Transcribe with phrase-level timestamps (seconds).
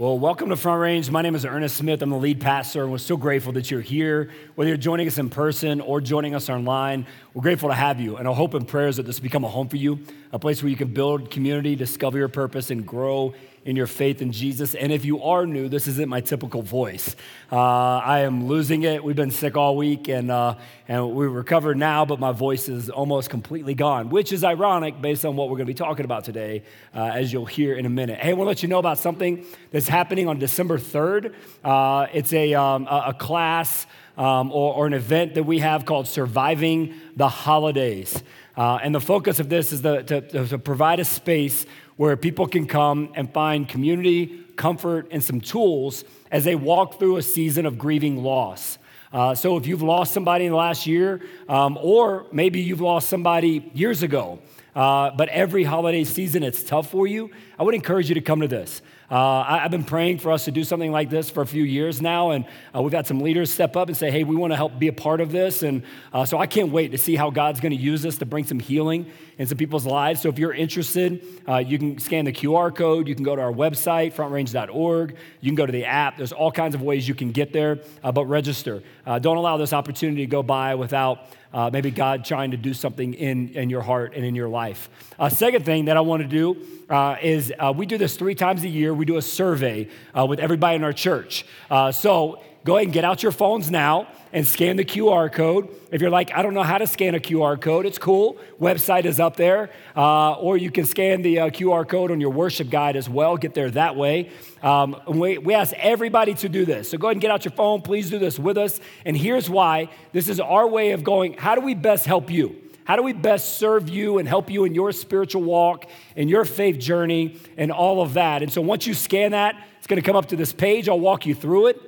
[0.00, 1.10] Well, welcome to Front Range.
[1.10, 2.00] My name is Ernest Smith.
[2.00, 4.30] I'm the lead pastor, and we're so grateful that you're here.
[4.54, 8.16] Whether you're joining us in person or joining us online, we're grateful to have you.
[8.16, 9.98] And our hope and prayers that this become a home for you,
[10.32, 13.34] a place where you can build community, discover your purpose, and grow
[13.64, 14.74] in your faith in Jesus.
[14.74, 17.14] And if you are new, this isn't my typical voice.
[17.52, 19.04] Uh, I am losing it.
[19.04, 20.54] We've been sick all week, and, uh,
[20.88, 25.26] and we recovered now, but my voice is almost completely gone, which is ironic based
[25.26, 26.62] on what we're going to be talking about today,
[26.94, 28.18] uh, as you'll hear in a minute.
[28.18, 31.34] Hey, I want to let you know about something that's happening on December 3rd.
[31.62, 36.06] Uh, it's a, um, a class um, or, or, an event that we have called
[36.06, 38.22] Surviving the Holidays.
[38.56, 41.64] Uh, and the focus of this is the, to, to provide a space
[42.00, 47.18] where people can come and find community, comfort, and some tools as they walk through
[47.18, 48.78] a season of grieving loss.
[49.12, 53.10] Uh, so, if you've lost somebody in the last year, um, or maybe you've lost
[53.10, 54.38] somebody years ago,
[54.74, 58.40] uh, but every holiday season it's tough for you, I would encourage you to come
[58.40, 58.80] to this.
[59.10, 61.62] Uh, I, have been praying for us to do something like this for a few
[61.62, 64.52] years now, and uh, we've had some leaders step up and say, hey, we want
[64.52, 65.62] to help be a part of this.
[65.62, 65.82] And
[66.14, 68.44] uh, so I can't wait to see how God's going to use this to bring
[68.44, 70.22] some healing in some people's lives.
[70.22, 73.42] So if you're interested, uh, you can scan the QR code, you can go to
[73.42, 76.16] our website, frontrange.org, you can go to the app.
[76.16, 78.82] There's all kinds of ways you can get there, uh, but register.
[79.04, 81.26] Uh, don't allow this opportunity to go by without
[81.72, 84.88] maybe God trying to do something in, in your heart and in your life.
[85.30, 86.56] Second thing that I want to do
[86.90, 87.16] uh,
[87.58, 88.92] uh, we do this three times a year.
[88.94, 91.44] We do a survey uh, with everybody in our church.
[91.70, 95.68] Uh, so go ahead and get out your phones now and scan the QR code.
[95.90, 98.36] If you're like, I don't know how to scan a QR code, it's cool.
[98.60, 99.70] Website is up there.
[99.96, 103.36] Uh, or you can scan the uh, QR code on your worship guide as well.
[103.36, 104.30] Get there that way.
[104.62, 106.90] Um, we, we ask everybody to do this.
[106.90, 107.82] So go ahead and get out your phone.
[107.82, 108.78] Please do this with us.
[109.04, 112.56] And here's why this is our way of going, how do we best help you?
[112.90, 116.44] How do we best serve you and help you in your spiritual walk, in your
[116.44, 118.42] faith journey, and all of that?
[118.42, 120.88] And so once you scan that, it's going to come up to this page.
[120.88, 121.80] I'll walk you through it.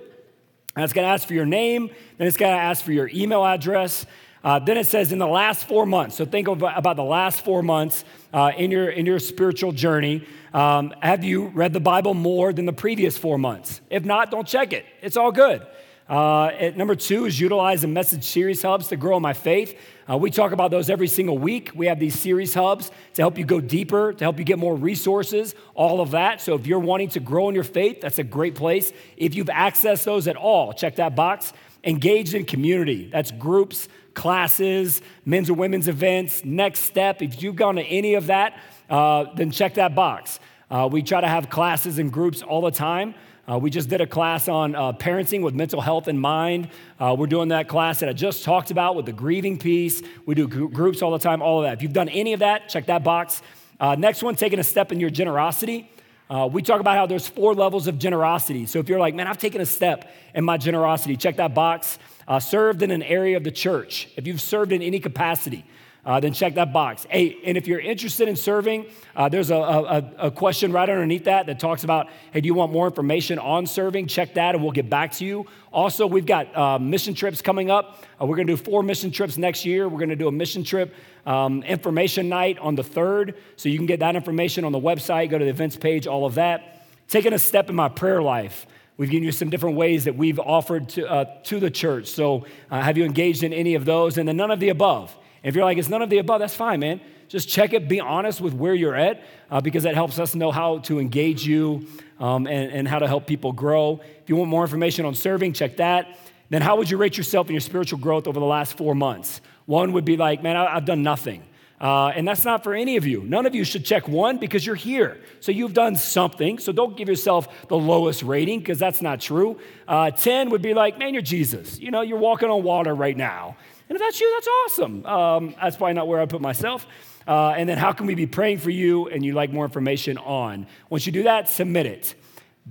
[0.76, 3.10] And it's going to ask for your name, then it's going to ask for your
[3.12, 4.06] email address.
[4.44, 6.14] Uh, then it says in the last four months.
[6.14, 10.24] So think about the last four months uh, in, your, in your spiritual journey.
[10.54, 13.80] Um, have you read the Bible more than the previous four months?
[13.90, 14.86] If not, don't check it.
[15.00, 15.66] It's all good.
[16.12, 19.78] Uh, number two is utilize the message series hubs to grow in my faith.
[20.10, 21.70] Uh, we talk about those every single week.
[21.74, 24.76] We have these series hubs to help you go deeper, to help you get more
[24.76, 26.42] resources, all of that.
[26.42, 28.92] So if you're wanting to grow in your faith, that's a great place.
[29.16, 31.54] If you've accessed those at all, check that box.
[31.82, 37.22] Engaged in community, that's groups, classes, men's or women's events, next step.
[37.22, 40.40] If you've gone to any of that, uh, then check that box.
[40.70, 43.14] Uh, we try to have classes and groups all the time.
[43.50, 46.68] Uh, we just did a class on uh, parenting with mental health in mind.
[47.00, 50.00] Uh, we're doing that class that I just talked about with the grieving piece.
[50.26, 51.74] We do gr- groups all the time, all of that.
[51.74, 53.42] If you've done any of that, check that box.
[53.80, 55.90] Uh, next one, taking a step in your generosity.
[56.30, 58.64] Uh, we talk about how there's four levels of generosity.
[58.64, 61.98] So if you're like, man, I've taken a step in my generosity, check that box.
[62.28, 64.08] Uh, served in an area of the church.
[64.16, 65.64] If you've served in any capacity,
[66.04, 67.06] uh, then check that box.
[67.08, 71.24] Hey, and if you're interested in serving, uh, there's a, a, a, question right underneath
[71.24, 74.08] that that talks about, hey, do you want more information on serving?
[74.08, 75.46] Check that and we'll get back to you.
[75.72, 78.02] Also, we've got uh, mission trips coming up.
[78.20, 79.88] Uh, we're going to do four mission trips next year.
[79.88, 80.92] We're going to do a mission trip
[81.24, 83.36] um, information night on the 3rd.
[83.54, 86.26] So you can get that information on the website, go to the events page, all
[86.26, 86.84] of that.
[87.06, 88.66] Taking a step in my prayer life.
[88.96, 92.08] We've given you some different ways that we've offered to, uh, to the church.
[92.08, 94.18] So, uh, have you engaged in any of those?
[94.18, 95.16] And then none of the above.
[95.42, 97.00] If you're like, it's none of the above, that's fine, man.
[97.28, 100.50] Just check it, be honest with where you're at, uh, because that helps us know
[100.52, 101.86] how to engage you
[102.20, 104.00] um, and, and how to help people grow.
[104.22, 106.18] If you want more information on serving, check that.
[106.50, 109.40] Then, how would you rate yourself in your spiritual growth over the last four months?
[109.64, 111.42] One would be like, man, I, have done nothing.
[111.80, 113.22] Uh, and that's not for any of you.
[113.24, 115.18] None of you should check one because you're here.
[115.40, 116.58] So you've done something.
[116.58, 119.58] So don't give yourself the lowest rating because that's not true.
[119.88, 121.80] Uh, 10 would be like, man, you're Jesus.
[121.80, 123.56] You know, you're walking on water right now.
[123.92, 125.04] And if that's you, that's awesome.
[125.04, 126.86] Um, that's probably not where I put myself.
[127.28, 130.16] Uh, and then how can we be praying for you and you like more information
[130.16, 130.66] on?
[130.88, 132.14] Once you do that, submit it.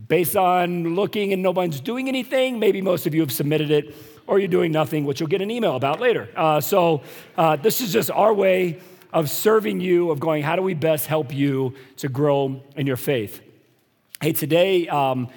[0.07, 3.95] Based on looking and no one's doing anything, maybe most of you have submitted it,
[4.25, 6.27] or you're doing nothing, which you'll get an email about later.
[6.35, 7.03] Uh, so
[7.37, 8.79] uh, this is just our way
[9.13, 12.97] of serving you, of going, how do we best help you to grow in your
[12.97, 13.43] faith?
[14.19, 15.29] Hey, today, um,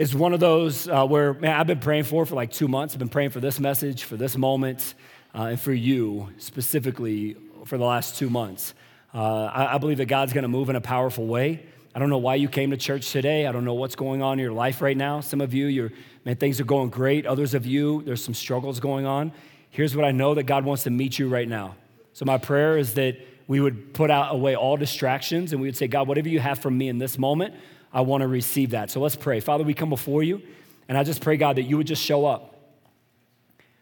[0.00, 2.94] is one of those uh, where, man, I've been praying for for like two months.
[2.94, 4.94] I've been praying for this message, for this moment,
[5.34, 7.36] uh, and for you specifically
[7.66, 8.72] for the last two months.
[9.12, 11.66] Uh, I, I, believe that God's going to move in a powerful way.
[11.94, 13.46] I don't know why you came to church today.
[13.46, 15.20] I don't know what's going on in your life right now.
[15.20, 15.92] Some of you, you're,
[16.24, 17.26] man, things are going great.
[17.26, 19.32] Others of you, there's some struggles going on.
[19.68, 21.74] Here's what I know that God wants to meet you right now.
[22.14, 23.18] So my prayer is that
[23.48, 26.58] we would put out away all distractions and we would say, God, whatever you have
[26.58, 27.54] from me in this moment,
[27.92, 28.90] I want to receive that.
[28.90, 29.40] So let's pray.
[29.40, 30.42] Father, we come before you,
[30.88, 32.54] and I just pray, God, that you would just show up.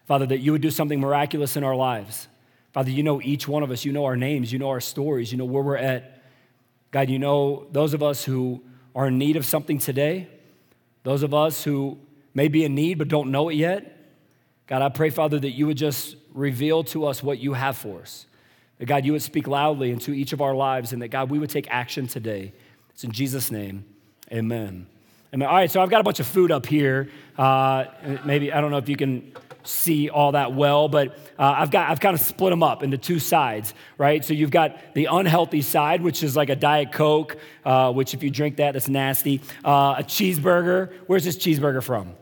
[0.07, 2.29] Father, that you would do something miraculous in our lives.
[2.73, 3.85] Father, you know each one of us.
[3.85, 4.53] You know our names.
[4.53, 5.33] You know our stories.
[5.33, 6.23] You know where we're at.
[6.91, 8.63] God, you know those of us who
[8.95, 10.29] are in need of something today,
[11.03, 11.99] those of us who
[12.35, 13.95] may be in need but don't know it yet.
[14.67, 18.01] God, I pray, Father, that you would just reveal to us what you have for
[18.01, 18.27] us.
[18.79, 21.39] That, God, you would speak loudly into each of our lives, and that, God, we
[21.39, 22.53] would take action today.
[22.91, 23.85] It's in Jesus' name.
[24.33, 24.87] Amen.
[25.35, 25.49] Amen.
[25.49, 27.11] All right, so I've got a bunch of food up here.
[27.37, 27.85] Uh,
[28.25, 29.33] maybe, I don't know if you can
[29.63, 32.97] see all that well, but uh, I've got I've kind of split them up into
[32.99, 34.25] two sides, right?
[34.25, 38.23] So you've got the unhealthy side, which is like a diet coke, uh, which if
[38.23, 39.41] you drink that, that's nasty.
[39.65, 40.93] Uh, a cheeseburger.
[41.07, 42.15] Where's this cheeseburger from?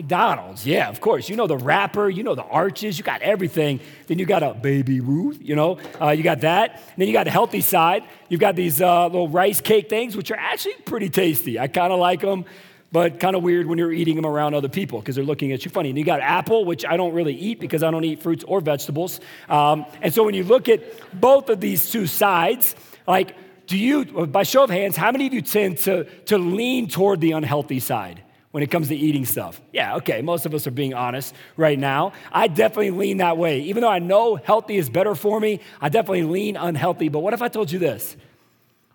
[0.00, 1.28] McDonald's, yeah, of course.
[1.28, 3.80] You know the wrapper, you know the arches, you got everything.
[4.06, 6.72] Then you got a baby Ruth, you know, uh, you got that.
[6.72, 8.04] And then you got the healthy side.
[8.30, 11.58] You've got these uh, little rice cake things, which are actually pretty tasty.
[11.58, 12.46] I kind of like them,
[12.90, 15.66] but kind of weird when you're eating them around other people because they're looking at
[15.66, 15.90] you funny.
[15.90, 18.62] And you got apple, which I don't really eat because I don't eat fruits or
[18.62, 19.20] vegetables.
[19.50, 20.80] Um, and so when you look at
[21.20, 22.74] both of these two sides,
[23.06, 23.36] like,
[23.66, 27.20] do you, by show of hands, how many of you tend to, to lean toward
[27.20, 28.22] the unhealthy side?
[28.50, 29.60] When it comes to eating stuff.
[29.72, 32.12] Yeah, okay, most of us are being honest right now.
[32.32, 33.60] I definitely lean that way.
[33.60, 37.08] Even though I know healthy is better for me, I definitely lean unhealthy.
[37.08, 38.16] But what if I told you this?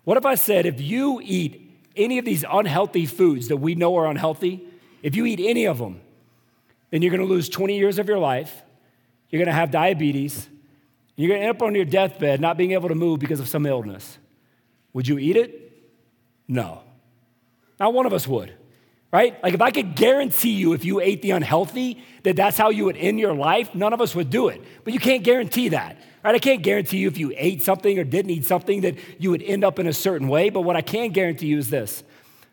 [0.04, 1.62] What if I said, if you eat
[1.96, 4.62] any of these unhealthy foods that we know are unhealthy,
[5.02, 6.00] if you eat any of them,
[6.90, 8.62] then you're gonna lose 20 years of your life,
[9.30, 10.48] you're gonna have diabetes,
[11.16, 13.64] you're gonna end up on your deathbed not being able to move because of some
[13.64, 14.18] illness.
[14.92, 15.72] Would you eat it?
[16.46, 16.82] No.
[17.80, 18.54] Not one of us would
[19.12, 19.42] right?
[19.42, 22.84] Like if I could guarantee you if you ate the unhealthy that that's how you
[22.84, 24.62] would end your life, none of us would do it.
[24.84, 25.96] But you can't guarantee that.
[26.24, 26.34] Right?
[26.34, 29.42] I can't guarantee you if you ate something or didn't eat something that you would
[29.42, 32.02] end up in a certain way, but what I can guarantee you is this.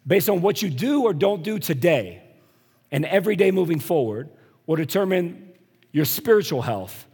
[0.06, 2.22] Based on what you do or don't do today
[2.92, 4.30] and every day moving forward
[4.68, 5.54] will determine
[5.92, 7.08] your spiritual health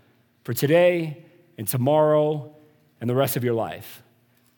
[0.43, 1.23] for today
[1.57, 2.53] and tomorrow
[2.99, 4.01] and the rest of your life.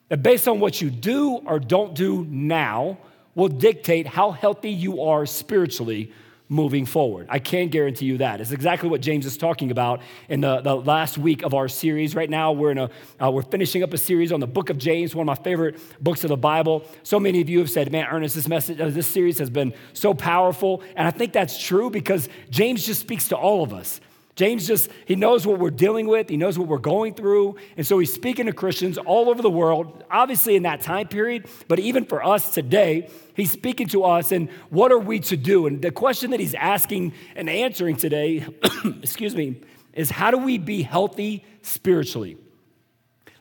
[0.08, 2.98] That based on what you do or don't do now
[3.34, 6.12] will dictate how healthy you are spiritually
[6.52, 7.26] moving forward.
[7.30, 8.40] I can guarantee you that.
[8.42, 12.14] It's exactly what James is talking about in the, the last week of our series.
[12.14, 12.90] Right now, we're, in a,
[13.22, 15.80] uh, we're finishing up a series on the book of James, one of my favorite
[16.02, 16.84] books of the Bible.
[17.04, 19.72] So many of you have said, man, Ernest, this message, uh, this series has been
[19.94, 20.82] so powerful.
[20.94, 24.02] And I think that's true because James just speaks to all of us.
[24.34, 27.56] James just, he knows what we're dealing with, he knows what we're going through.
[27.76, 31.46] And so he's speaking to Christians all over the world, obviously in that time period,
[31.68, 35.66] but even for us today, he's speaking to us and what are we to do?
[35.66, 38.46] And the question that he's asking and answering today,
[39.02, 39.60] excuse me,
[39.92, 42.38] is how do we be healthy spiritually?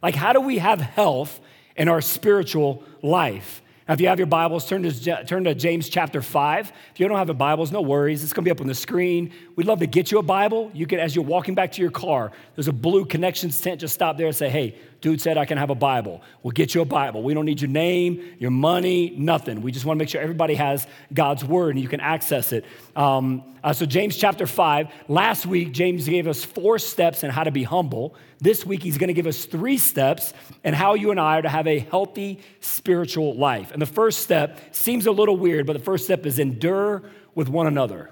[0.04, 1.40] Like, how do we have health
[1.78, 3.62] in our spiritual life?
[3.92, 6.72] Now, if you have your Bibles, turn to, turn to James chapter 5.
[6.94, 8.24] If you don't have the Bibles, no worries.
[8.24, 9.34] It's going to be up on the screen.
[9.58, 10.72] We'd love to get you a Bible.
[10.74, 13.82] You can, as you're walking back to your car, there's a blue connections tent.
[13.82, 16.22] Just stop there and say, hey, dude said I can have a Bible.
[16.42, 17.22] We'll get you a Bible.
[17.22, 19.62] We don't need your name, your money, nothing.
[19.62, 22.64] We just want to make sure everybody has God's word and you can access it.
[22.96, 24.92] Um, uh, so, James chapter 5.
[25.08, 28.16] Last week, James gave us four steps in how to be humble.
[28.40, 31.42] This week, he's going to give us three steps in how you and I are
[31.44, 33.72] to have a healthy spiritual life.
[33.72, 37.04] And the first step seems a little weird, but the first step is endure
[37.36, 38.10] with one another.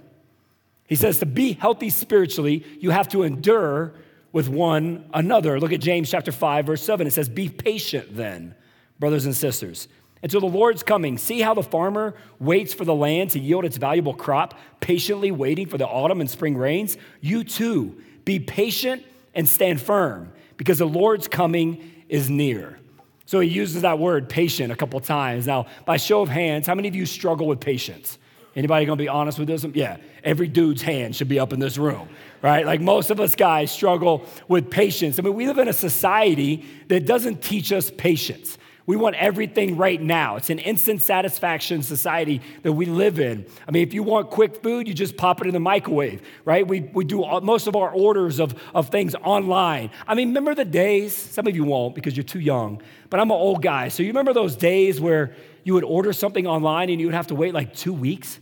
[0.88, 3.93] He says to be healthy spiritually, you have to endure
[4.31, 5.59] with one another.
[5.59, 7.07] Look at James chapter 5, verse 7.
[7.07, 8.53] It says, Be patient then,
[9.00, 9.88] brothers and sisters
[10.21, 11.17] until the Lord's coming.
[11.17, 15.67] See how the farmer waits for the land to yield its valuable crop, patiently waiting
[15.67, 16.97] for the autumn and spring rains?
[17.21, 22.79] You too, be patient and stand firm, because the Lord's coming is near.
[23.25, 25.45] So he uses that word patient a couple times.
[25.45, 28.17] Now, by show of hands, how many of you struggle with patience?
[28.55, 29.63] Anybody gonna be honest with this?
[29.73, 32.09] Yeah, every dude's hand should be up in this room,
[32.41, 32.65] right?
[32.65, 35.19] Like most of us guys struggle with patience.
[35.19, 38.57] I mean, we live in a society that doesn't teach us patience.
[38.89, 40.38] We want everything right now.
[40.38, 43.46] It's an instant satisfaction society that we live in.
[43.67, 46.67] I mean, if you want quick food, you just pop it in the microwave, right?
[46.67, 49.91] We, we do all, most of our orders of, of things online.
[50.08, 51.15] I mean, remember the days?
[51.15, 52.81] Some of you won't because you're too young,
[53.12, 53.89] but I'm an old guy.
[53.89, 57.27] So you remember those days where you would order something online and you would have
[57.27, 58.39] to wait like two weeks?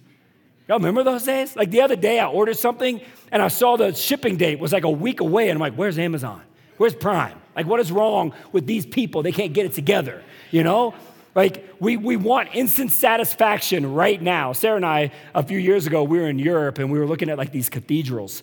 [0.70, 1.58] Y'all remember those days?
[1.58, 3.02] Like the other day, I ordered something
[3.34, 6.00] and I saw the shipping date was like a week away, and I'm like, where's
[6.00, 6.42] Amazon?
[6.78, 7.38] Where's Prime?
[7.58, 9.22] Like, what is wrong with these people?
[9.24, 10.94] They can't get it together you know?
[11.36, 14.54] Like, we, we want instant satisfaction right now.
[14.54, 17.30] Sarah and I, a few years ago, we were in Europe and we were looking
[17.30, 18.42] at like these cathedrals.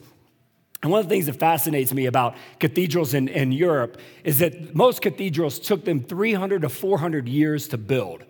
[0.81, 4.77] And one of the things that fascinates me about cathedrals in, in Europe is that
[4.77, 8.23] most cathedrals took them 300 to 400 years to build.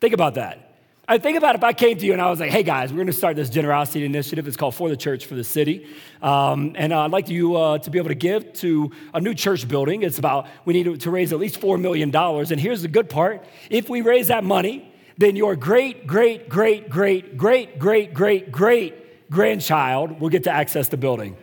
[0.00, 0.65] Think about that.
[1.08, 2.96] I think about if I came to you and I was like, hey guys, we're
[2.96, 4.48] going to start this generosity initiative.
[4.48, 5.86] It's called For the Church for the City.
[6.20, 9.32] Um, and uh, I'd like you uh, to be able to give to a new
[9.32, 10.02] church building.
[10.02, 12.14] It's about, we need to raise at least $4 million.
[12.14, 16.88] And here's the good part if we raise that money, then your great, great, great,
[16.88, 21.36] great, great, great, great, great grandchild will get to access the building.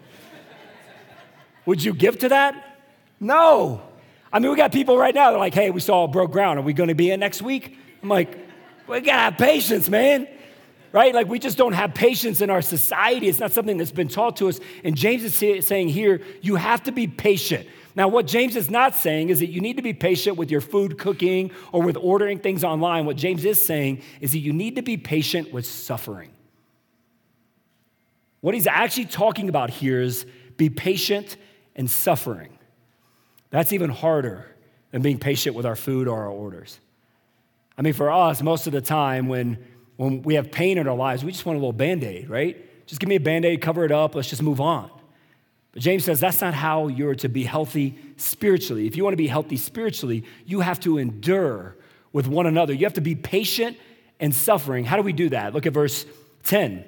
[1.66, 2.80] Would you give to that?
[3.22, 3.82] No.
[4.34, 6.60] I mean, we got people right now, they're like, hey, we saw broke ground.
[6.60, 7.78] Are we going to be in next week?
[8.02, 8.38] I'm like,
[8.88, 10.28] we gotta have patience, man.
[10.92, 11.14] Right?
[11.16, 13.28] Like we just don't have patience in our society.
[13.28, 14.60] It's not something that's been taught to us.
[14.84, 17.68] And James is saying here, you have to be patient.
[17.96, 20.62] Now, what James is not saying is that you need to be patient with your
[20.62, 23.06] food cooking or with ordering things online.
[23.06, 26.32] What James is saying is that you need to be patient with suffering.
[28.42, 30.26] What he's actually talking about here is
[30.58, 31.38] be patient
[31.76, 32.58] and suffering.
[33.50, 34.46] That's even harder
[34.92, 36.80] than being patient with our food or our orders.
[37.78, 39.58] I mean, for us, most of the time when,
[39.96, 42.86] when we have pain in our lives, we just want a little band aid, right?
[42.86, 44.90] Just give me a band aid, cover it up, let's just move on.
[45.72, 48.86] But James says that's not how you're to be healthy spiritually.
[48.86, 51.76] If you want to be healthy spiritually, you have to endure
[52.12, 52.74] with one another.
[52.74, 53.78] You have to be patient
[54.20, 54.86] and suffering.
[54.86, 55.54] How do we do that?
[55.54, 56.06] Look at verse
[56.44, 56.86] 10.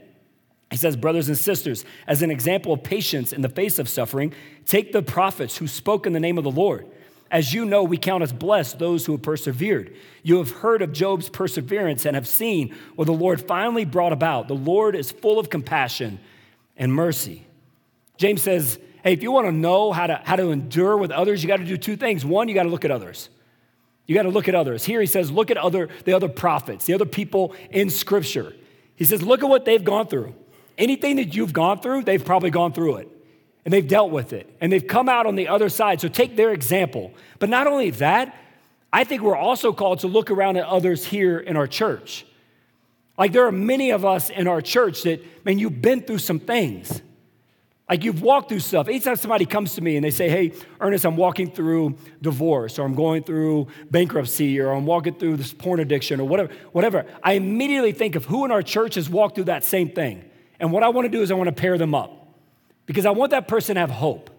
[0.70, 4.34] He says, Brothers and sisters, as an example of patience in the face of suffering,
[4.65, 6.86] take the prophets who spoke in the name of the Lord.
[7.32, 9.96] As you know, we count as blessed those who have persevered.
[10.24, 14.48] You have heard of Job's perseverance and have seen what the Lord finally brought about.
[14.48, 16.20] The Lord is full of compassion
[16.77, 17.46] and mercy.
[18.17, 21.44] James says, hey, if you want to know how to, how to endure with others,
[21.44, 22.24] you got to do two things.
[22.24, 23.29] One, you got to look at others.
[24.05, 24.86] You got to look at others.
[24.86, 28.53] Here he says, look at other, the other prophets, the other people in Scripture.
[28.96, 30.36] He says, look at what they've gone through.
[30.77, 33.15] Anything that you've gone through, they've probably gone through it
[33.66, 36.00] and they've dealt with it and they've come out on the other side.
[36.00, 37.12] So take their example.
[37.40, 38.38] But not only that,
[38.94, 42.26] I think we're also called to look around at others here in our church.
[43.18, 46.40] Like there are many of us in our church that, man, you've been through some
[46.40, 47.02] things.
[47.90, 48.88] Like you've walked through stuff.
[48.88, 52.86] Anytime somebody comes to me and they say, Hey, Ernest, I'm walking through divorce, or
[52.86, 57.34] I'm going through bankruptcy, or I'm walking through this porn addiction, or whatever, whatever, I
[57.34, 60.26] immediately think of who in our church has walked through that same thing.
[60.60, 62.25] And what I want to do is I want to pair them up
[62.86, 64.30] because I want that person to have hope.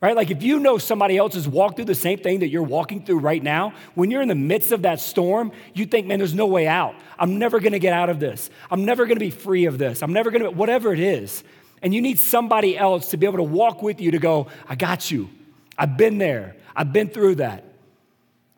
[0.00, 0.14] Right?
[0.14, 3.04] Like if you know somebody else has walked through the same thing that you're walking
[3.04, 6.34] through right now, when you're in the midst of that storm, you think, man, there's
[6.34, 6.94] no way out.
[7.18, 8.48] I'm never gonna get out of this.
[8.70, 10.02] I'm never gonna be free of this.
[10.02, 11.42] I'm never gonna, whatever it is.
[11.82, 14.76] And you need somebody else to be able to walk with you to go, I
[14.76, 15.30] got you.
[15.76, 16.56] I've been there.
[16.76, 17.64] I've been through that.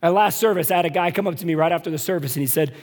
[0.02, 2.34] At last service, I had a guy come up to me right after the service
[2.36, 2.74] and he said,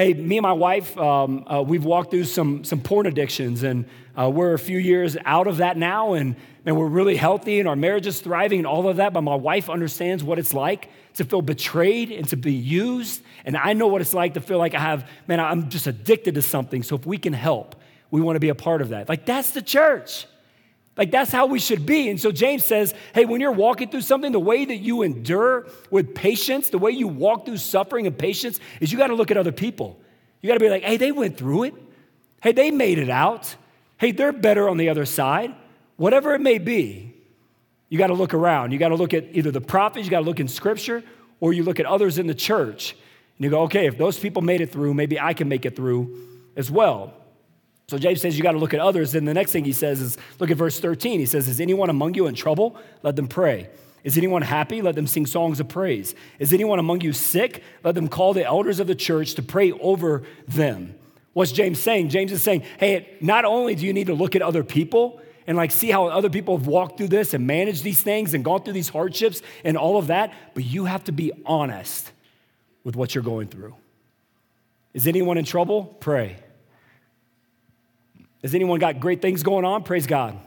[0.00, 3.84] Hey, me and my wife, um, uh, we've walked through some, some porn addictions, and
[4.18, 7.68] uh, we're a few years out of that now, and, and we're really healthy, and
[7.68, 9.12] our marriage is thriving, and all of that.
[9.12, 13.20] But my wife understands what it's like to feel betrayed and to be used.
[13.44, 16.36] And I know what it's like to feel like I have, man, I'm just addicted
[16.36, 16.82] to something.
[16.82, 17.76] So if we can help,
[18.10, 19.06] we want to be a part of that.
[19.06, 20.24] Like, that's the church.
[21.00, 22.10] Like that's how we should be.
[22.10, 25.66] And so James says, hey, when you're walking through something, the way that you endure
[25.90, 29.30] with patience, the way you walk through suffering and patience is you got to look
[29.30, 29.98] at other people.
[30.42, 31.74] You got to be like, hey, they went through it.
[32.42, 33.56] Hey, they made it out.
[33.96, 35.54] Hey, they're better on the other side.
[35.96, 37.14] Whatever it may be,
[37.88, 38.72] you got to look around.
[38.72, 41.02] You got to look at either the prophets, you got to look in scripture,
[41.40, 42.92] or you look at others in the church.
[43.38, 45.74] And you go, okay, if those people made it through, maybe I can make it
[45.74, 47.14] through as well.
[47.90, 49.10] So James says you got to look at others.
[49.10, 51.18] Then the next thing he says is look at verse 13.
[51.18, 52.76] He says, Is anyone among you in trouble?
[53.02, 53.68] Let them pray.
[54.04, 54.80] Is anyone happy?
[54.80, 56.14] Let them sing songs of praise.
[56.38, 57.64] Is anyone among you sick?
[57.82, 60.94] Let them call the elders of the church to pray over them.
[61.32, 62.10] What's James saying?
[62.10, 65.56] James is saying, hey, not only do you need to look at other people and
[65.56, 68.62] like see how other people have walked through this and managed these things and gone
[68.62, 72.12] through these hardships and all of that, but you have to be honest
[72.84, 73.74] with what you're going through.
[74.94, 75.96] Is anyone in trouble?
[75.98, 76.36] Pray.
[78.42, 79.82] Has anyone got great things going on?
[79.82, 80.38] Praise God.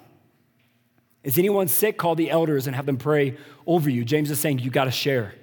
[1.23, 1.97] Is anyone sick?
[1.97, 4.03] Call the elders and have them pray over you.
[4.03, 5.33] James is saying you got to share.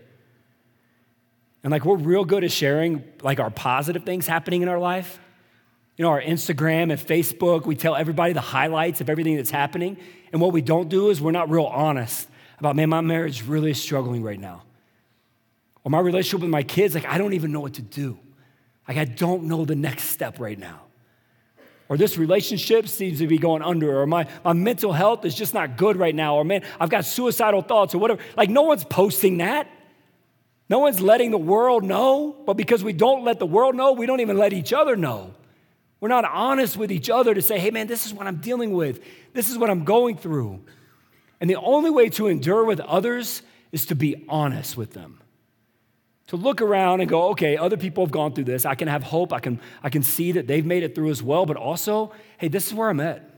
[1.62, 5.20] And like we're real good at sharing like our positive things happening in our life.
[5.96, 9.98] You know, our Instagram and Facebook, we tell everybody the highlights of everything that's happening.
[10.32, 12.28] And what we don't do is we're not real honest
[12.58, 14.62] about, man, my marriage really is struggling right now.
[15.84, 18.18] Or my relationship with my kids, like I don't even know what to do.
[18.88, 20.82] Like I don't know the next step right now
[21.90, 25.52] or this relationship seems to be going under, or my, my mental health is just
[25.52, 28.22] not good right now, or man, I've got suicidal thoughts, or whatever.
[28.36, 29.68] Like, no one's posting that.
[30.68, 34.06] No one's letting the world know, but because we don't let the world know, we
[34.06, 35.34] don't even let each other know.
[35.98, 38.72] We're not honest with each other to say, hey, man, this is what I'm dealing
[38.72, 40.60] with, this is what I'm going through.
[41.40, 43.42] And the only way to endure with others
[43.72, 45.18] is to be honest with them
[46.30, 48.64] To look around and go, okay, other people have gone through this.
[48.64, 49.32] I can have hope.
[49.32, 51.44] I can, I can see that they've made it through as well.
[51.44, 53.28] But also, hey, this is where I'm at.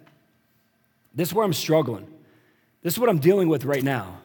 [1.15, 2.07] This is where I'm struggling.
[2.83, 4.19] This is what I'm dealing with right now.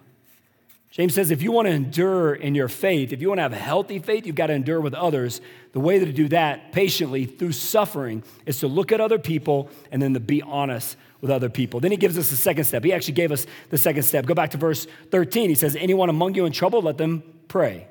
[0.92, 3.54] James says if you want to endure in your faith, if you want to have
[3.54, 5.40] a healthy faith, you've got to endure with others.
[5.72, 10.02] The way to do that patiently through suffering is to look at other people and
[10.02, 11.80] then to be honest with other people.
[11.80, 12.84] Then he gives us the second step.
[12.84, 14.26] He actually gave us the second step.
[14.26, 15.48] Go back to verse 13.
[15.48, 17.88] He says, Anyone among you in trouble, let them pray.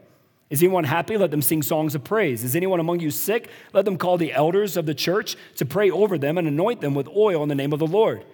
[0.48, 1.16] Is anyone happy?
[1.16, 2.44] Let them sing songs of praise.
[2.44, 3.50] Is anyone among you sick?
[3.72, 6.94] Let them call the elders of the church to pray over them and anoint them
[6.94, 8.24] with oil in the name of the Lord.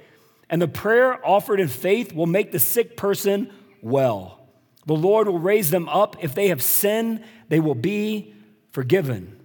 [0.50, 3.50] And the prayer offered in faith will make the sick person
[3.80, 4.46] well.
[4.84, 6.22] The Lord will raise them up.
[6.22, 8.34] If they have sinned, they will be
[8.72, 9.38] forgiven.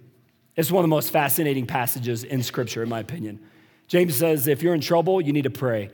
[0.54, 3.40] It's one of the most fascinating passages in Scripture, in my opinion.
[3.86, 5.90] James says if you're in trouble, you need to pray.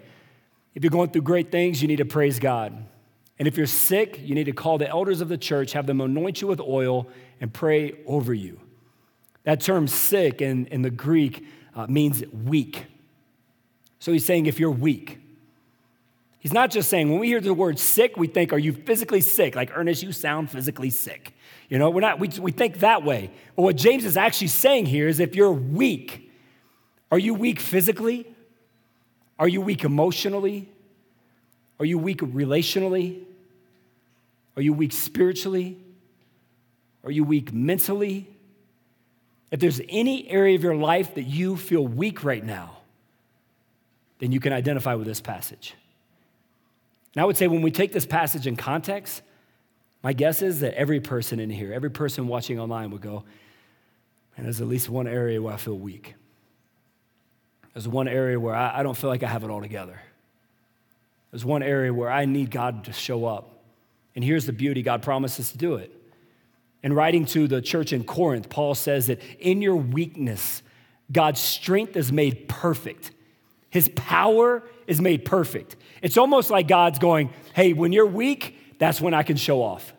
[0.75, 2.87] If you're going through great things, you need to praise God.
[3.39, 6.01] And if you're sick, you need to call the elders of the church, have them
[6.01, 7.09] anoint you with oil,
[7.41, 8.61] and pray over you.
[9.43, 12.87] That term sick in, in the Greek uh, means weak.
[13.99, 15.21] So he's saying if you're weak,
[16.45, 19.23] He's not just saying, when we hear the word sick, we think, are you physically
[19.23, 19.57] sick?
[19.57, 21.33] Like, Ernest, you sound physically sick.
[21.71, 23.31] You know, we're not, we, we think that way.
[23.57, 26.31] But what James is actually saying here is if you're weak,
[27.11, 28.27] are you weak physically?
[29.39, 30.69] Are you weak emotionally?
[31.85, 33.21] Are you weak relationally?
[34.57, 35.77] Are you weak spiritually?
[37.05, 38.27] Are you weak mentally?
[39.51, 42.79] If there's any area of your life that you feel weak right now,
[44.19, 45.75] then you can identify with this passage.
[47.15, 49.21] And I would say when we take this passage in context,
[50.03, 53.25] my guess is that every person in here, every person watching online would go,
[54.39, 56.15] and there's at least one area where I feel weak.
[57.75, 60.01] There's one area where I, I don't feel like I have it all together.
[61.35, 63.65] There's one area where I need God to show up.
[64.15, 65.93] And here's the beauty God promises to do it.
[66.85, 70.63] In writing to the church in Corinth, Paul says that in your weakness,
[71.11, 73.11] God's strength is made perfect.
[73.69, 75.75] His power is made perfect.
[76.03, 79.93] It's almost like God's going, hey, when you're weak, that's when I can show off.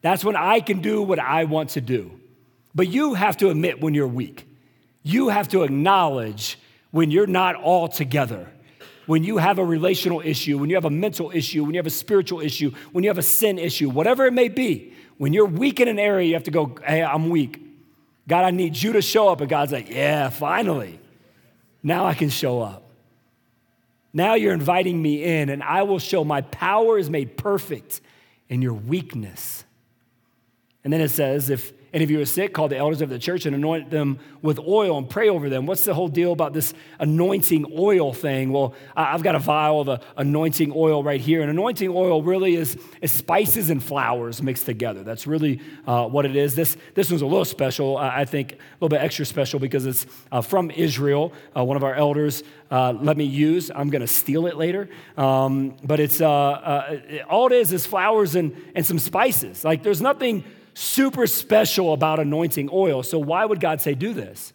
[0.00, 2.18] That's when I can do what I want to do.
[2.74, 4.48] But you have to admit when you're weak.
[5.02, 6.58] You have to acknowledge
[6.92, 8.48] when you're not all together.
[9.10, 11.86] When you have a relational issue, when you have a mental issue, when you have
[11.88, 15.46] a spiritual issue, when you have a sin issue, whatever it may be, when you're
[15.46, 17.60] weak in an area, you have to go, hey, I'm weak.
[18.28, 19.40] God, I need you to show up.
[19.40, 21.00] And God's like, yeah, finally.
[21.82, 22.84] Now I can show up.
[24.12, 28.00] Now you're inviting me in, and I will show my power is made perfect
[28.48, 29.64] in your weakness.
[30.84, 33.18] And then it says, if any if you are sick, call the elders of the
[33.18, 35.66] church and anoint them with oil and pray over them.
[35.66, 38.52] What's the whole deal about this anointing oil thing?
[38.52, 41.40] Well, I've got a vial of anointing oil right here.
[41.40, 45.02] And anointing oil really is, is spices and flowers mixed together.
[45.02, 46.54] That's really uh, what it is.
[46.54, 50.06] This, this one's a little special, I think, a little bit extra special because it's
[50.30, 51.32] uh, from Israel.
[51.56, 53.70] Uh, one of our elders uh, let me use.
[53.74, 54.88] I'm going to steal it later.
[55.16, 56.98] Um, but it's uh, uh,
[57.28, 59.64] all it is is flowers and, and some spices.
[59.64, 63.02] Like there's nothing super special about anointing oil.
[63.02, 64.52] So, why would God say do this?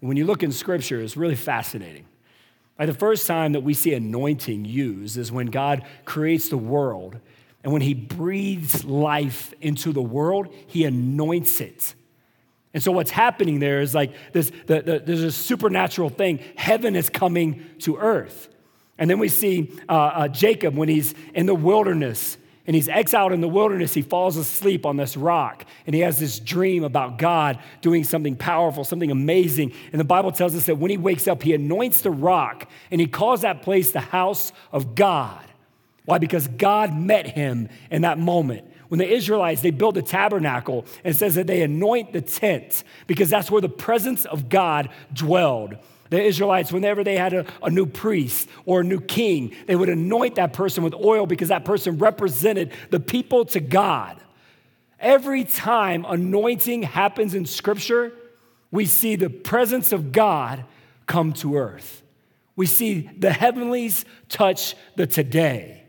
[0.00, 2.06] When you look in scripture, it's really fascinating.
[2.78, 7.18] Like the first time that we see anointing used is when God creates the world.
[7.62, 11.94] And when he breathes life into the world, he anoints it.
[12.74, 16.40] And so what's happening there is like this, the, the, there's a supernatural thing.
[16.56, 18.48] Heaven is coming to earth.
[18.98, 23.32] And then we see uh, uh, Jacob when he's in the wilderness and he's exiled
[23.32, 23.92] in the wilderness.
[23.94, 28.36] He falls asleep on this rock and he has this dream about God doing something
[28.36, 29.72] powerful, something amazing.
[29.92, 33.00] And the Bible tells us that when he wakes up, he anoints the rock and
[33.00, 35.44] he calls that place the house of God.
[36.04, 36.18] Why?
[36.18, 38.68] Because God met him in that moment.
[38.88, 42.84] When the Israelites, they build a tabernacle and it says that they anoint the tent
[43.06, 45.76] because that's where the presence of God dwelled.
[46.12, 49.88] The Israelites, whenever they had a, a new priest or a new king, they would
[49.88, 54.20] anoint that person with oil because that person represented the people to God.
[55.00, 58.12] Every time anointing happens in Scripture,
[58.70, 60.66] we see the presence of God
[61.06, 62.02] come to earth.
[62.56, 65.84] We see the heavenlies touch the today.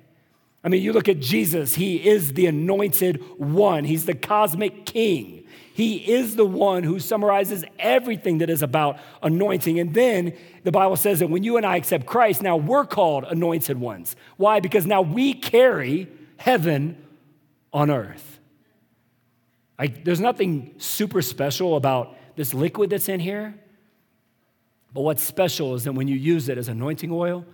[0.64, 5.43] I mean, you look at Jesus, he is the anointed one, he's the cosmic king.
[5.74, 9.80] He is the one who summarizes everything that is about anointing.
[9.80, 10.34] And then
[10.64, 14.16] the Bible says that when you and I accept Christ, now we're called anointed ones.
[14.38, 14.60] Why?
[14.60, 16.08] Because now we carry
[16.38, 17.04] heaven
[17.74, 18.40] on earth.
[19.80, 23.56] Like, there's nothing super special about this liquid that's in here.
[24.94, 27.46] But what's special is that when you use it as anointing oil,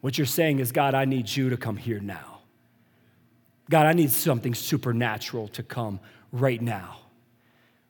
[0.00, 2.40] what you're saying is, God, I need you to come here now.
[3.70, 6.00] God, I need something supernatural to come
[6.32, 6.98] right now.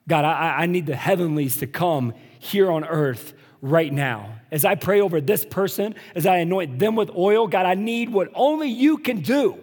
[0.07, 4.35] God, I, I need the heavenlies to come here on earth right now.
[4.51, 8.09] As I pray over this person, as I anoint them with oil, God, I need
[8.09, 9.59] what only you can do.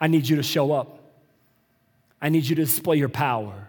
[0.00, 0.98] I need you to show up.
[2.20, 3.68] I need you to display your power.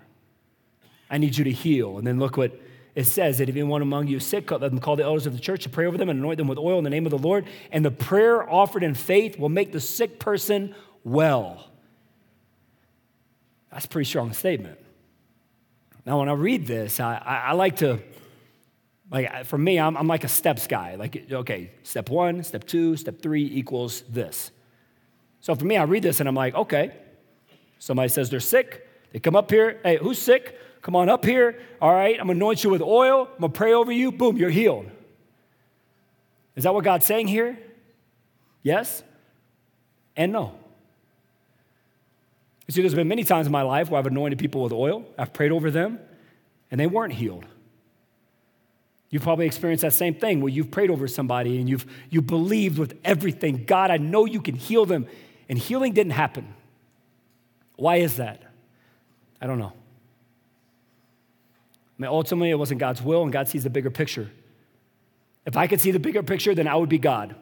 [1.09, 1.97] I need you to heal.
[1.97, 2.59] And then look what
[2.95, 5.33] it says that if anyone among you is sick, let them call the elders of
[5.33, 7.11] the church to pray over them and anoint them with oil in the name of
[7.11, 7.45] the Lord.
[7.71, 11.69] And the prayer offered in faith will make the sick person well.
[13.71, 14.79] That's a pretty strong statement.
[16.07, 17.99] Now, when I read this, I, I, I like to,
[19.11, 20.95] like, for me, I'm, I'm like a steps guy.
[20.95, 24.51] Like, okay, step one, step two, step three equals this.
[25.41, 26.93] So for me, I read this and I'm like, okay,
[27.77, 28.87] somebody says they're sick.
[29.11, 29.81] They come up here.
[29.83, 30.57] Hey, who's sick?
[30.81, 31.59] Come on up here.
[31.81, 33.27] All right, I'm gonna anoint you with oil.
[33.35, 34.13] I'm gonna pray over you.
[34.13, 34.89] Boom, you're healed.
[36.55, 37.59] Is that what God's saying here?
[38.63, 39.03] Yes
[40.15, 40.55] and no.
[42.67, 45.05] You see, there's been many times in my life where I've anointed people with oil,
[45.17, 45.99] I've prayed over them,
[46.69, 47.45] and they weren't healed.
[49.09, 52.77] You've probably experienced that same thing where you've prayed over somebody and you've you believed
[52.77, 55.07] with everything, God, I know you can heal them,
[55.47, 56.53] and healing didn't happen.
[57.77, 58.41] Why is that?
[59.39, 59.71] I don't know.
[61.97, 64.29] I mean, ultimately, it wasn't God's will, and God sees the bigger picture.
[65.45, 67.33] If I could see the bigger picture, then I would be God.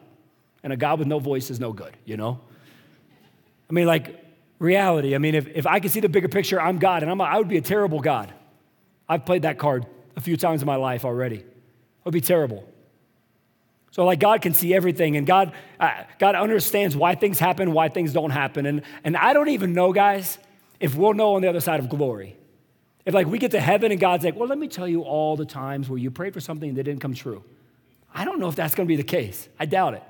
[0.62, 2.38] And a God with no voice is no good, you know?
[3.68, 4.25] I mean, like,
[4.58, 5.14] reality.
[5.14, 7.24] I mean, if, if I could see the bigger picture, I'm God, and I'm a,
[7.24, 8.32] I would be a terrible God.
[9.08, 11.36] I've played that card a few times in my life already.
[11.36, 11.46] It
[12.04, 12.68] would be terrible.
[13.90, 17.88] So, like, God can see everything, and God, uh, God understands why things happen, why
[17.88, 18.66] things don't happen.
[18.66, 20.38] And, and I don't even know, guys,
[20.80, 22.36] if we'll know on the other side of glory.
[23.06, 25.36] If like we get to heaven and God's like, well, let me tell you all
[25.36, 27.44] the times where you prayed for something that didn't come true.
[28.12, 29.48] I don't know if that's going to be the case.
[29.60, 30.02] I doubt it.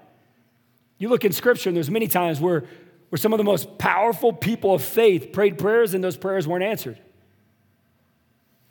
[0.98, 2.64] You look in scripture and there's many times where,
[3.08, 6.64] where some of the most powerful people of faith prayed prayers and those prayers weren't
[6.64, 6.98] answered.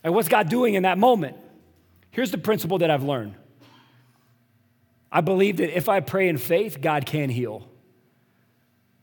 [0.03, 1.37] And what's God doing in that moment?
[2.11, 3.35] Here's the principle that I've learned.
[5.11, 7.67] I believe that if I pray in faith, God can heal.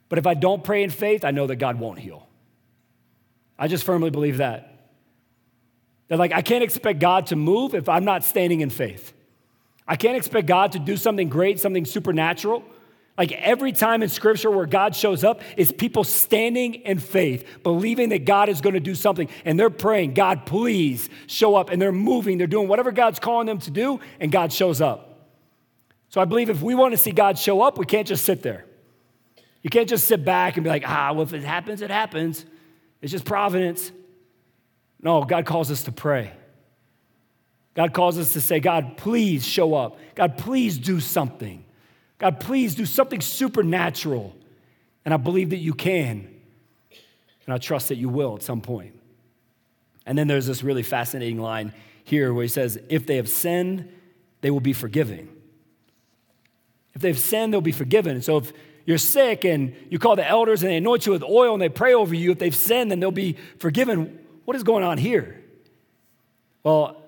[0.09, 2.29] But if I don't pray in faith, I know that God won't heal.
[3.59, 4.91] I just firmly believe that.
[6.09, 9.15] That, like, I can't expect God to move if I'm not standing in faith.
[9.89, 12.63] I can't expect God to do something great, something supernatural.
[13.23, 18.09] Like every time in scripture where God shows up is people standing in faith, believing
[18.09, 19.29] that God is going to do something.
[19.45, 21.71] And they're praying, God, please show up.
[21.71, 25.31] And they're moving, they're doing whatever God's calling them to do, and God shows up.
[26.09, 28.43] So I believe if we want to see God show up, we can't just sit
[28.43, 28.65] there.
[29.63, 32.45] You can't just sit back and be like, ah, well, if it happens, it happens.
[33.03, 33.93] It's just providence.
[35.01, 36.33] No, God calls us to pray.
[37.75, 40.01] God calls us to say, God, please show up.
[40.17, 41.65] God, please do something.
[42.23, 44.33] God, please do something supernatural.
[45.05, 46.33] And I believe that you can.
[47.45, 48.97] And I trust that you will at some point.
[50.07, 53.93] And then there's this really fascinating line here where he says, If they have sinned,
[54.41, 55.31] they will be forgiven.
[56.95, 58.15] If they've sinned, they'll be forgiven.
[58.15, 58.53] And so if
[58.87, 61.69] you're sick and you call the elders and they anoint you with oil and they
[61.69, 64.21] pray over you, if they've sinned, then they'll be forgiven.
[64.45, 65.43] What is going on here?
[66.63, 67.03] Well,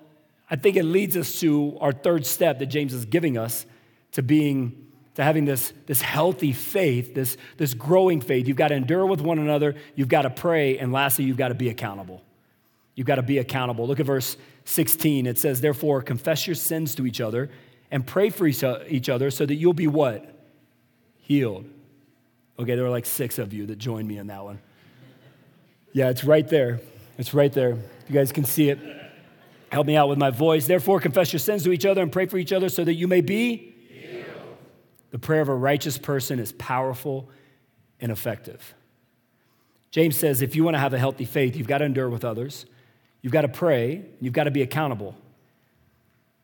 [0.51, 3.65] I think it leads us to our third step that James is giving us
[4.11, 4.84] to being
[5.15, 8.47] to having this, this healthy faith, this, this growing faith.
[8.47, 11.49] You've got to endure with one another, you've got to pray, and lastly, you've got
[11.49, 12.21] to be accountable.
[12.95, 13.87] You've got to be accountable.
[13.87, 15.25] Look at verse 16.
[15.25, 17.49] It says, Therefore, confess your sins to each other
[17.91, 20.33] and pray for each other so that you'll be what?
[21.17, 21.65] Healed.
[22.57, 24.59] Okay, there were like six of you that joined me in that one.
[25.91, 26.79] Yeah, it's right there.
[27.17, 27.71] It's right there.
[27.71, 28.79] You guys can see it.
[29.71, 30.67] Help me out with my voice.
[30.67, 33.07] Therefore, confess your sins to each other and pray for each other so that you
[33.07, 33.74] may be.
[35.15, 37.29] The prayer of a righteous person is powerful
[38.01, 38.73] and effective.
[39.89, 42.25] James says if you want to have a healthy faith, you've got to endure with
[42.25, 42.65] others,
[43.21, 45.15] you've got to pray, you've got to be accountable.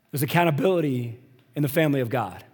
[0.09, 1.19] There's accountability
[1.53, 2.45] in the family of God.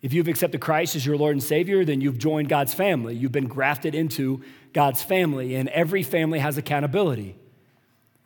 [0.00, 3.14] If you've accepted Christ as your Lord and Savior, then you've joined God's family.
[3.14, 7.36] You've been grafted into God's family, and every family has accountability,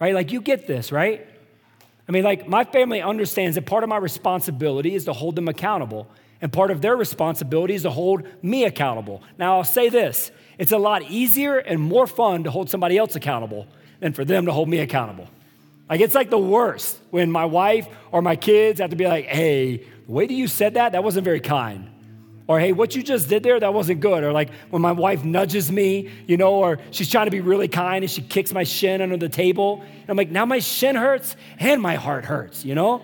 [0.01, 0.15] right?
[0.15, 1.27] Like, you get this, right?
[2.09, 5.49] I mean, like, my family understands that part of my responsibility is to hold them
[5.49, 6.07] accountable,
[6.45, 9.23] and part of their responsibility is to hold me accountable.
[9.39, 13.17] Now, I'll say this it's a lot easier and more fun to hold somebody else
[13.17, 13.67] accountable
[14.01, 15.27] than for them to hold me accountable.
[15.89, 19.25] Like, it's like the worst when my wife or my kids have to be like,
[19.25, 21.91] hey, the way that you said that, that wasn't very kind.
[22.47, 24.23] Or, hey, what you just did there, that wasn't good.
[24.23, 27.69] Or, like, when my wife nudges me, you know, or she's trying to be really
[27.69, 29.81] kind and she kicks my shin under the table.
[29.81, 33.03] And I'm like, now my shin hurts and my heart hurts, you know?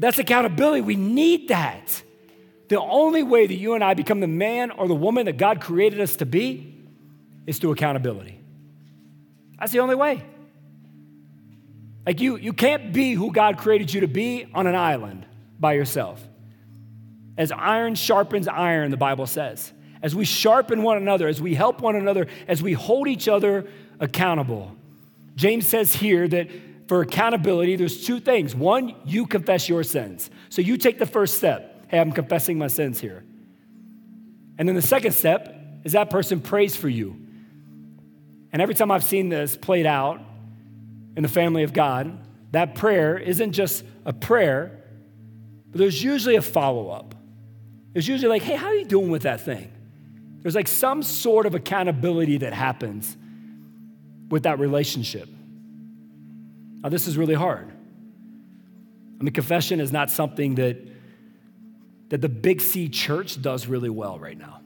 [0.00, 0.80] That's accountability.
[0.80, 2.02] We need that.
[2.68, 5.60] The only way that you and I become the man or the woman that God
[5.60, 6.74] created us to be
[7.46, 8.40] is through accountability.
[9.58, 10.24] That's the only way.
[12.06, 15.26] Like you, you can't be who God created you to be on an island
[15.58, 16.26] by yourself.
[17.36, 19.70] As iron sharpens iron, the Bible says.
[20.02, 23.66] As we sharpen one another, as we help one another, as we hold each other
[23.98, 24.74] accountable.
[25.36, 26.48] James says here that
[26.90, 28.52] for accountability, there's two things.
[28.52, 30.28] One, you confess your sins.
[30.48, 31.84] So you take the first step.
[31.86, 33.22] Hey, I'm confessing my sins here.
[34.58, 37.14] And then the second step is that person prays for you.
[38.52, 40.20] And every time I've seen this played out
[41.14, 44.82] in the family of God, that prayer isn't just a prayer,
[45.70, 47.14] but there's usually a follow up.
[47.92, 49.70] There's usually like, hey, how are you doing with that thing?
[50.42, 53.16] There's like some sort of accountability that happens
[54.28, 55.28] with that relationship.
[56.82, 57.70] Now, this is really hard.
[59.20, 60.78] I mean, confession is not something that,
[62.08, 64.60] that the Big C church does really well right now.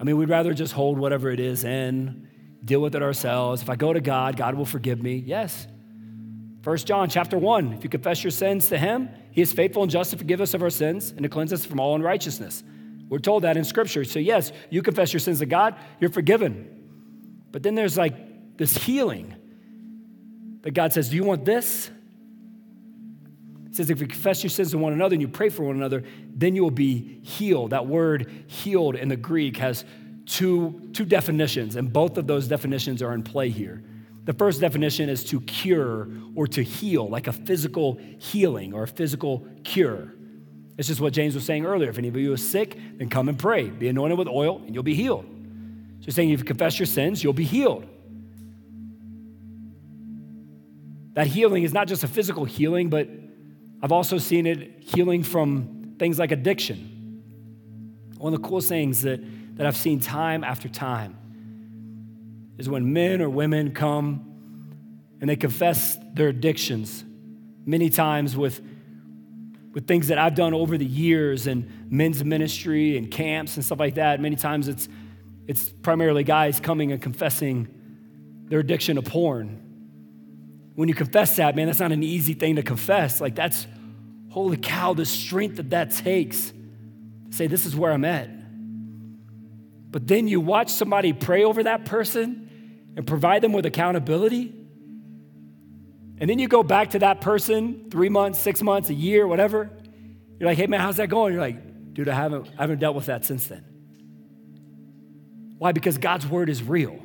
[0.00, 2.28] I mean, we'd rather just hold whatever it is in,
[2.64, 3.62] deal with it ourselves.
[3.62, 5.16] If I go to God, God will forgive me.
[5.16, 5.66] Yes.
[6.62, 9.90] First John chapter 1, if you confess your sins to him, he is faithful and
[9.90, 12.62] just to forgive us of our sins and to cleanse us from all unrighteousness.
[13.08, 14.04] We're told that in scripture.
[14.04, 16.68] So yes, you confess your sins to God, you're forgiven.
[17.50, 19.34] But then there's like this healing
[20.62, 21.90] that God says, Do you want this?
[23.72, 25.76] He says, if you confess your sins to one another and you pray for one
[25.76, 27.70] another, then you will be healed.
[27.70, 29.86] That word healed in the Greek has
[30.26, 33.82] two, two definitions, and both of those definitions are in play here.
[34.24, 38.88] The first definition is to cure or to heal, like a physical healing or a
[38.88, 40.12] physical cure.
[40.76, 41.88] It's just what James was saying earlier.
[41.88, 43.70] If any of you are sick, then come and pray.
[43.70, 45.24] Be anointed with oil, and you'll be healed.
[46.00, 47.86] So he's saying if you confess your sins, you'll be healed.
[51.14, 53.08] That healing is not just a physical healing, but
[53.82, 57.22] I've also seen it healing from things like addiction.
[58.16, 59.20] One of the coolest things that,
[59.56, 61.16] that I've seen time after time
[62.58, 64.28] is when men or women come
[65.20, 67.04] and they confess their addictions,
[67.66, 68.60] many times with,
[69.74, 73.80] with things that I've done over the years in men's ministry and camps and stuff
[73.80, 74.20] like that.
[74.20, 74.88] Many times it's,
[75.46, 77.68] it's primarily guys coming and confessing
[78.48, 79.61] their addiction to porn
[80.74, 83.20] when you confess that, man, that's not an easy thing to confess.
[83.20, 83.66] Like, that's,
[84.30, 86.52] holy cow, the strength that that takes.
[87.30, 88.30] Say, this is where I'm at.
[89.90, 92.48] But then you watch somebody pray over that person
[92.96, 94.54] and provide them with accountability.
[96.18, 99.70] And then you go back to that person three months, six months, a year, whatever.
[100.38, 101.34] You're like, hey, man, how's that going?
[101.34, 103.64] You're like, dude, I haven't, I haven't dealt with that since then.
[105.58, 105.72] Why?
[105.72, 107.01] Because God's word is real.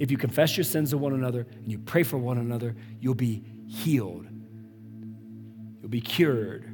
[0.00, 3.14] If you confess your sins to one another and you pray for one another, you'll
[3.14, 4.26] be healed.
[5.80, 6.64] You'll be cured.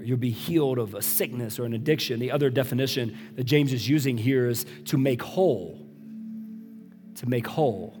[0.00, 2.18] You'll be healed of a sickness or an addiction.
[2.18, 5.86] The other definition that James is using here is to make whole.
[7.16, 7.96] To make whole.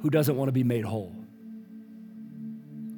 [0.00, 1.14] Who doesn't want to be made whole?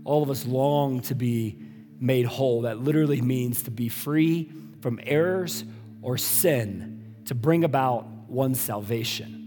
[0.05, 1.59] All of us long to be
[1.99, 2.63] made whole.
[2.63, 5.65] That literally means to be free from errors
[6.03, 9.38] or sin, to bring about one's salvation.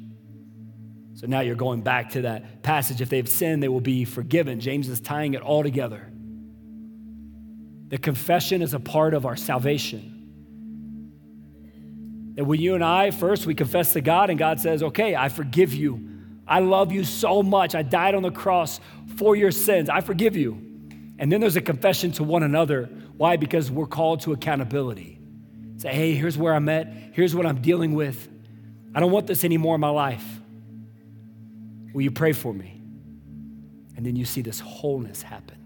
[1.21, 2.99] So now you're going back to that passage.
[2.99, 4.59] If they've sinned, they will be forgiven.
[4.59, 6.11] James is tying it all together.
[7.89, 10.31] The confession is a part of our salvation.
[12.33, 15.29] That when you and I first we confess to God and God says, "Okay, I
[15.29, 16.09] forgive you.
[16.47, 17.75] I love you so much.
[17.75, 18.79] I died on the cross
[19.17, 19.89] for your sins.
[19.89, 20.57] I forgive you."
[21.19, 22.89] And then there's a confession to one another.
[23.15, 23.37] Why?
[23.37, 25.19] Because we're called to accountability.
[25.77, 26.91] Say, "Hey, here's where I'm at.
[27.11, 28.27] Here's what I'm dealing with.
[28.95, 30.40] I don't want this anymore in my life."
[31.93, 32.81] Will you pray for me?
[33.95, 35.57] And then you see this wholeness happen.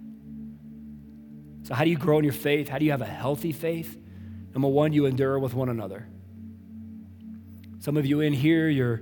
[1.64, 2.70] So, how do you grow in your faith?
[2.70, 3.98] How do you have a healthy faith?
[4.54, 6.08] Number one, you endure with one another.
[7.80, 9.02] Some of you in here, you're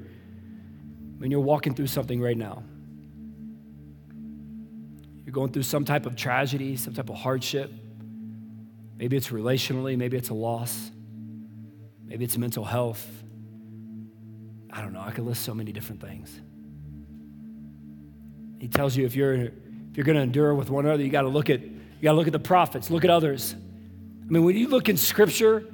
[1.17, 2.63] when you're walking through something right now.
[5.25, 7.71] You're going through some type of tragedy, some type of hardship.
[8.97, 10.91] Maybe it's relationally, maybe it's a loss,
[12.05, 13.05] maybe it's mental health.
[14.71, 16.41] I don't know, I could list so many different things.
[18.63, 21.23] He tells you if you're if you're going to endure with one another, you got
[21.23, 23.55] to look at you got to look at the prophets, look at others.
[23.55, 25.65] I mean, when you look in Scripture,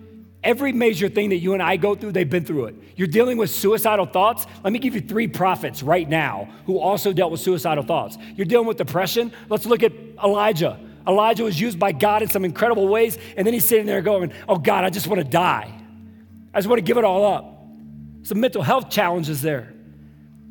[0.43, 2.75] every major thing that you and I go through, they've been through it.
[2.95, 4.47] You're dealing with suicidal thoughts.
[4.63, 8.17] Let me give you three prophets right now who also dealt with suicidal thoughts.
[8.36, 9.32] You're dealing with depression.
[9.49, 10.80] Let's look at Elijah.
[11.08, 14.32] Elijah was used by God in some incredible ways, and then he's sitting there going,
[14.47, 15.71] "Oh God, I just want to die.
[16.56, 17.67] I just want to give it all up."
[18.23, 19.75] Some mental health challenges there.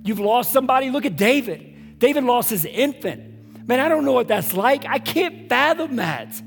[0.05, 0.89] You've lost somebody.
[0.91, 1.68] Look at David.
[1.99, 3.67] David lost his infant.
[3.69, 4.87] Man, I don't know what that's like.
[4.87, 6.41] I can't fathom that.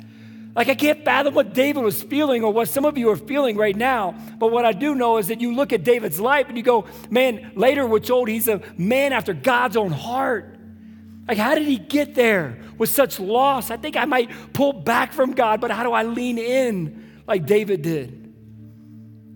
[0.56, 3.56] Like, I can't fathom what David was feeling or what some of you are feeling
[3.56, 4.16] right now.
[4.38, 6.86] But what I do know is that you look at David's life and you go,
[7.10, 10.58] man, later we're told he's a man after God's own heart.
[11.28, 13.72] Like, how did he get there with such loss?
[13.72, 17.46] I think I might pull back from God, but how do I lean in like
[17.46, 18.34] David did?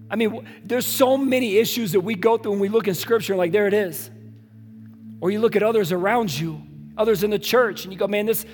[0.10, 3.36] I mean, there's so many issues that we go through when we look in scripture,
[3.36, 4.10] like, there it is.
[5.26, 6.62] Or you look at others around you,
[6.96, 8.46] others in the church, and you go, man, this,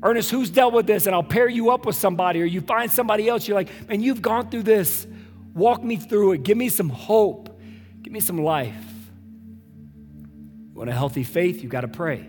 [0.00, 1.06] Ernest, who's dealt with this?
[1.06, 3.48] And I'll pair you up with somebody, or you find somebody else.
[3.48, 5.08] You're like, man, you've gone through this.
[5.54, 6.44] Walk me through it.
[6.44, 7.60] Give me some hope.
[8.00, 8.76] Give me some life.
[10.72, 11.64] You want a healthy faith?
[11.64, 12.24] You got to pray.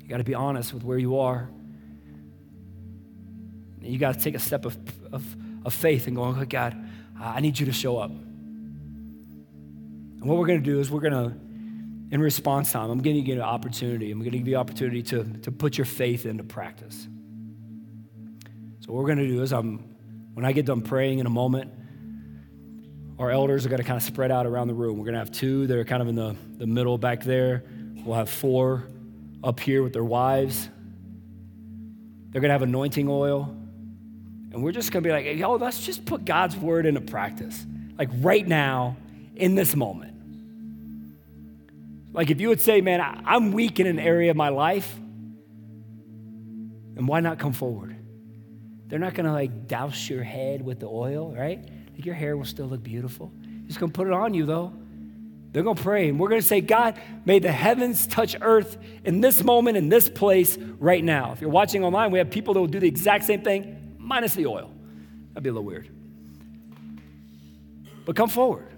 [0.00, 1.50] You got to be honest with where you are.
[3.82, 4.78] You got to take a step of,
[5.12, 6.74] of, of faith and go, oh, God,
[7.20, 8.10] I need you to show up.
[8.12, 8.24] And
[10.22, 11.49] what we're going to do is we're going to
[12.10, 14.10] in response time, I'm giving you an opportunity.
[14.10, 17.06] I'm going to give you an opportunity to, to put your faith into practice.
[18.80, 19.94] So, what we're going to do is, I'm,
[20.34, 21.72] when I get done praying in a moment,
[23.18, 24.98] our elders are going to kind of spread out around the room.
[24.98, 27.64] We're going to have two that are kind of in the, the middle back there.
[28.04, 28.88] We'll have four
[29.44, 30.68] up here with their wives.
[32.30, 33.54] They're going to have anointing oil.
[34.52, 37.64] And we're just going to be like, yo, let's just put God's word into practice,
[37.98, 38.96] like right now,
[39.36, 40.09] in this moment.
[42.12, 44.92] Like if you would say, man, I'm weak in an area of my life,
[46.96, 47.96] and why not come forward?
[48.88, 51.64] They're not gonna like douse your head with the oil, right?
[51.94, 53.32] Like your hair will still look beautiful.
[53.66, 54.72] He's gonna put it on you though.
[55.52, 59.42] They're gonna pray, and we're gonna say, God, may the heavens touch earth in this
[59.42, 61.32] moment, in this place, right now.
[61.32, 64.34] If you're watching online, we have people that will do the exact same thing, minus
[64.34, 64.72] the oil.
[65.30, 65.88] That'd be a little weird.
[68.04, 68.68] But come forward.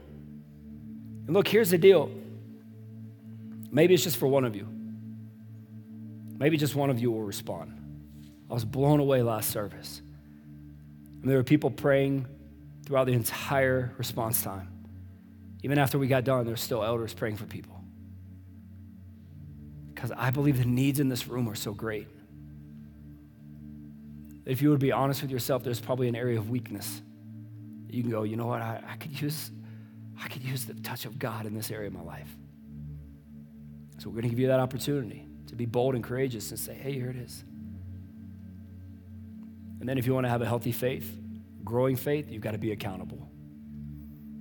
[1.26, 2.10] And look, here's the deal
[3.72, 4.68] Maybe it's just for one of you.
[6.38, 7.78] Maybe just one of you will respond.
[8.50, 10.02] I was blown away last service.
[11.22, 12.26] And there were people praying
[12.84, 14.68] throughout the entire response time.
[15.62, 17.82] Even after we got done, there were still elders praying for people.
[19.94, 22.08] Because I believe the needs in this room are so great.
[24.44, 27.00] If you would be honest with yourself, there's probably an area of weakness.
[27.88, 29.50] You can go, you know what, I, I could use
[30.22, 32.28] I could use the touch of God in this area of my life.
[34.02, 36.74] So we're going to give you that opportunity to be bold and courageous and say,
[36.74, 37.44] hey, here it is.
[39.78, 41.16] And then if you want to have a healthy faith,
[41.62, 43.30] growing faith, you've got to be accountable.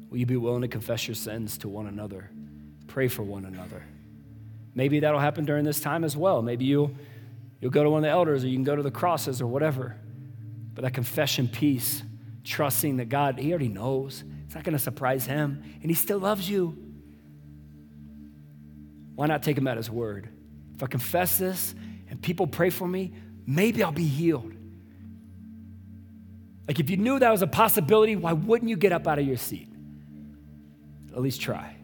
[0.09, 2.31] Will you be willing to confess your sins to one another?
[2.87, 3.83] Pray for one another.
[4.73, 6.41] Maybe that'll happen during this time as well.
[6.41, 6.95] Maybe you'll,
[7.59, 9.45] you'll go to one of the elders or you can go to the crosses or
[9.45, 9.95] whatever.
[10.73, 12.01] But that confession piece,
[12.43, 14.23] trusting that God, He already knows.
[14.43, 16.90] It's not going to surprise Him, and He still loves you.
[19.15, 20.29] Why not take him at his word?
[20.75, 21.75] If I confess this
[22.09, 23.13] and people pray for me,
[23.45, 24.53] maybe I'll be healed.
[26.67, 29.27] Like if you knew that was a possibility, why wouldn't you get up out of
[29.27, 29.67] your seat?
[31.13, 31.75] At least try.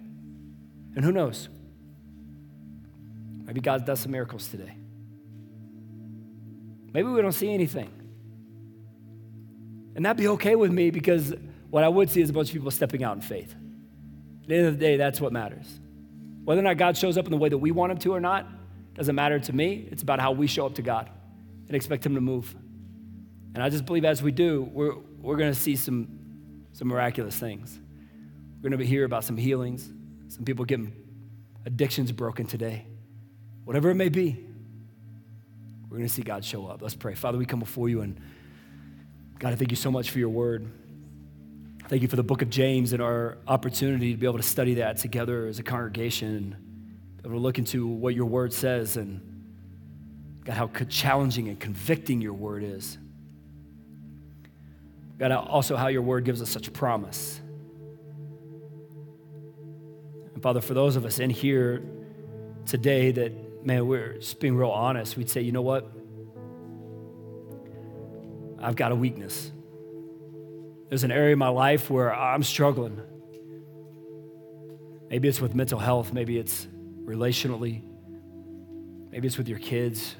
[0.95, 1.49] And who knows?
[3.43, 4.75] Maybe God does some miracles today.
[6.93, 7.91] Maybe we don't see anything.
[9.95, 11.33] And that'd be okay with me because
[11.69, 13.53] what I would see is a bunch of people stepping out in faith.
[14.43, 15.79] At the end of the day, that's what matters.
[16.47, 18.21] Whether or not God shows up in the way that we want him to or
[18.21, 18.47] not
[18.93, 19.85] doesn't matter to me.
[19.91, 21.09] It's about how we show up to God
[21.67, 22.55] and expect him to move.
[23.53, 26.07] And I just believe as we do, we're, we're going to see some,
[26.71, 27.77] some miraculous things.
[28.61, 29.91] We're going to hear about some healings,
[30.29, 30.93] some people getting
[31.65, 32.85] addictions broken today.
[33.65, 34.41] Whatever it may be,
[35.89, 36.81] we're going to see God show up.
[36.81, 37.13] Let's pray.
[37.13, 38.21] Father, we come before you and
[39.37, 40.71] God, I thank you so much for your word.
[41.89, 44.73] Thank you for the book of James and our opportunity to be able to study
[44.75, 46.55] that together as a congregation
[47.21, 49.21] be able to look into what your word says and
[50.43, 52.97] God, how challenging and convicting your word is.
[55.17, 57.39] God, also how your word gives us such promise.
[60.33, 61.83] And Father, for those of us in here
[62.65, 65.89] today that, man, we're just being real honest, we'd say, you know what?
[68.59, 69.51] I've got a weakness.
[70.89, 73.01] There's an area of my life where I'm struggling.
[75.09, 76.67] Maybe it's with mental health, maybe it's
[77.03, 77.81] relationally,
[79.09, 80.15] maybe it's with your kids,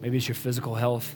[0.00, 1.14] maybe it's your physical health.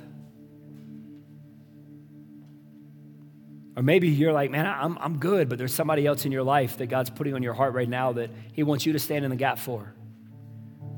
[3.77, 6.77] Or maybe you're like, man, I'm, I'm good, but there's somebody else in your life
[6.79, 9.31] that God's putting on your heart right now that He wants you to stand in
[9.31, 9.95] the gap for.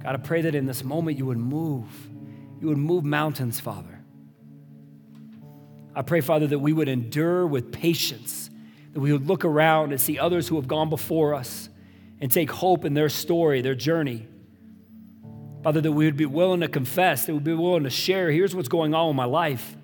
[0.03, 1.86] God, I pray that in this moment you would move.
[2.61, 3.91] You would move mountains, Father.
[5.95, 8.51] I pray, Father, that we would endure with patience,
[8.93, 11.68] that we would look around and see others who have gone before us
[12.20, 14.26] and take hope in their story, their journey.
[15.62, 18.55] Father, that we would be willing to confess, that we'd be willing to share, here's
[18.55, 19.76] what's going on in my life.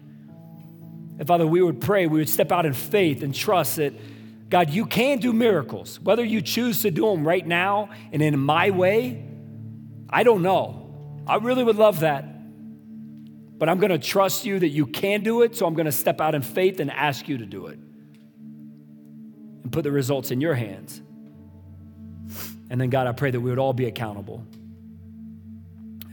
[1.18, 3.92] And Father, we would pray, we would step out in faith and trust that,
[4.48, 6.00] God, you can do miracles.
[6.00, 9.24] Whether you choose to do them right now and in my way,
[10.08, 11.22] I don't know.
[11.26, 12.24] I really would love that.
[13.58, 15.92] But I'm going to trust you that you can do it, so I'm going to
[15.92, 17.78] step out in faith and ask you to do it
[19.62, 21.02] and put the results in your hands.
[22.70, 24.46] And then, God, I pray that we would all be accountable.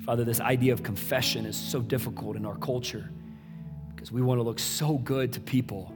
[0.05, 3.09] Father, this idea of confession is so difficult in our culture
[3.93, 5.93] because we want to look so good to people.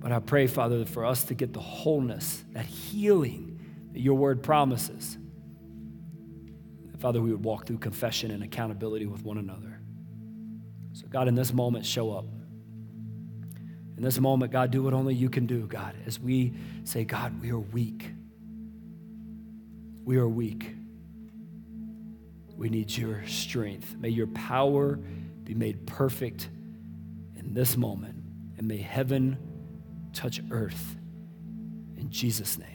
[0.00, 3.58] But I pray, Father, for us to get the wholeness, that healing
[3.92, 5.16] that your word promises.
[7.04, 9.78] Father, we would walk through confession and accountability with one another.
[10.94, 12.24] So, God, in this moment, show up.
[13.98, 17.42] In this moment, God, do what only you can do, God, as we say, God,
[17.42, 18.10] we are weak.
[20.06, 20.74] We are weak.
[22.56, 23.94] We need your strength.
[23.98, 24.96] May your power
[25.42, 26.48] be made perfect
[27.36, 28.16] in this moment.
[28.56, 29.36] And may heaven
[30.14, 30.96] touch earth.
[31.98, 32.74] In Jesus' name.